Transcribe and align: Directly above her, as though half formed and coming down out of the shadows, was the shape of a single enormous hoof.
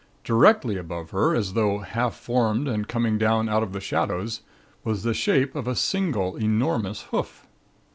Directly 0.23 0.77
above 0.77 1.11
her, 1.11 1.35
as 1.35 1.53
though 1.53 1.77
half 1.77 2.15
formed 2.15 2.67
and 2.67 2.87
coming 2.87 3.19
down 3.19 3.47
out 3.47 3.61
of 3.61 3.71
the 3.71 3.79
shadows, 3.79 4.41
was 4.83 5.03
the 5.03 5.13
shape 5.13 5.53
of 5.55 5.67
a 5.67 5.75
single 5.75 6.35
enormous 6.37 7.03
hoof. 7.11 7.45